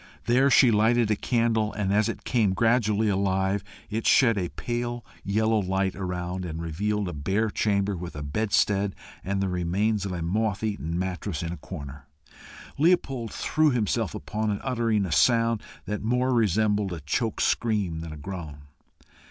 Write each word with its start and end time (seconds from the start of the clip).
There 0.25 0.49
she 0.49 0.71
lighted 0.71 1.11
a 1.11 1.15
candle, 1.15 1.71
and 1.73 1.93
as 1.93 2.09
it 2.09 2.23
came 2.23 2.53
gradually 2.55 3.07
alive, 3.07 3.63
it 3.87 4.07
shed 4.07 4.35
a 4.35 4.49
pale 4.49 5.05
yellow 5.23 5.59
light 5.61 5.95
around, 5.95 6.43
and 6.43 6.59
revealed 6.59 7.07
a 7.07 7.13
bare 7.13 7.51
chamber, 7.51 7.95
with 7.95 8.15
a 8.15 8.23
bedstead 8.23 8.95
and 9.23 9.41
the 9.41 9.47
remains 9.47 10.03
of 10.03 10.11
a 10.11 10.23
moth 10.23 10.63
eaten 10.63 10.97
mattress 10.97 11.43
in 11.43 11.51
a 11.53 11.57
corner. 11.57 12.07
Leopold 12.79 13.31
threw 13.31 13.69
himself 13.69 14.15
upon 14.15 14.49
it, 14.49 14.59
uttering 14.63 15.05
a 15.05 15.11
sound 15.11 15.61
that 15.85 16.01
more 16.01 16.33
resembled 16.33 16.91
a 16.93 17.01
choked 17.01 17.43
scream 17.43 17.99
than 17.99 18.11
a 18.11 18.17
groan. 18.17 18.63